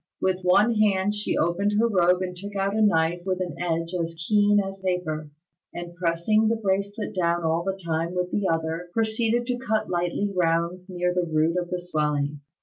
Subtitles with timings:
[0.19, 3.93] With one hand she opened her robe and took out a knife with an edge
[3.93, 5.29] as keen as paper,
[5.75, 10.33] and pressing the bracelet down all the time with the other, proceeded to cut lightly
[10.35, 12.41] round near the root of the swelling.